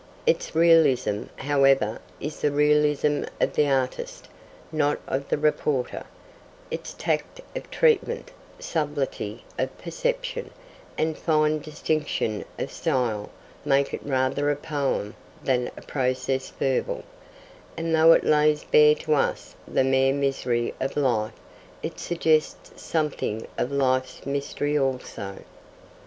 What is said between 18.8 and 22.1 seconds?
to us the mere misery of life, it